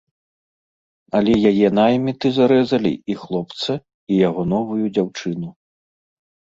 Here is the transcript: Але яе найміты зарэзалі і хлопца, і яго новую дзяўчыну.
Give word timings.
Але 1.19 1.33
яе 1.51 1.67
найміты 1.81 2.27
зарэзалі 2.39 2.93
і 3.15 3.19
хлопца, 3.27 3.71
і 4.13 4.19
яго 4.27 4.49
новую 4.57 4.85
дзяўчыну. 4.95 5.49